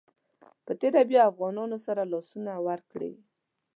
په 0.65 0.71
تېره 0.79 1.01
بیا 1.09 1.21
افغانانو 1.31 1.77
سره 1.85 2.01
لاسونه 2.13 2.51
ورکړي. 2.67 3.13